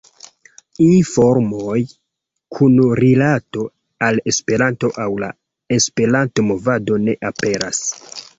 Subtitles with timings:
[0.85, 1.75] Informoj
[2.59, 3.67] kun rilato
[4.09, 5.31] al Esperanto aŭ la
[5.79, 7.85] Esperanto-movado ne aperas.